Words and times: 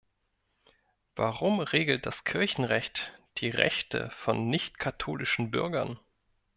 Warum 1.15 1.59
regelt 1.59 2.07
das 2.07 2.23
Kirchenrecht 2.23 3.13
die 3.37 3.51
Rechte 3.51 4.09
von 4.15 4.49
nicht-katholischen 4.49 5.51
Bürgern? 5.51 5.99